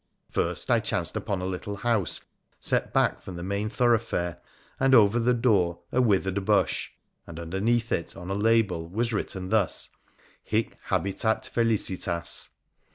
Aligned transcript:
First, 0.31 0.71
I 0.71 0.79
chanced 0.79 1.15
upon 1.15 1.41
a 1.41 1.45
little 1.45 1.75
house 1.75 2.21
set 2.59 2.91
back 2.91 3.21
from 3.21 3.35
the 3.35 3.43
main 3.43 3.69
thorough 3.69 3.99
fare, 3.99 4.39
and 4.79 4.95
over 4.95 5.19
the 5.19 5.31
door 5.35 5.81
a 5.91 6.01
withered 6.01 6.43
bush, 6.43 6.89
and, 7.27 7.39
underneath 7.39 7.91
it, 7.91 8.17
on 8.17 8.31
a 8.31 8.33
label 8.33 8.87
was 8.87 9.13
written 9.13 9.49
thus:— 9.49 9.89
Hie 10.51 10.69
Habitat 10.85 11.45
Felicitas. 11.45 12.49